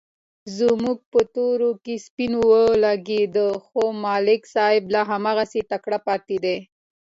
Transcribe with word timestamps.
زموږ 0.57 0.97
په 1.11 1.19
تورو 1.35 1.71
کې 1.83 1.95
سپین 2.05 2.33
ولږېدل، 2.49 3.49
خو 3.65 3.81
ملک 4.03 4.41
صاحب 4.53 4.83
لا 4.93 5.01
هماغسې 5.11 5.61
تکړه 5.71 5.99
پاتې 6.07 6.37
دی. 6.43 6.57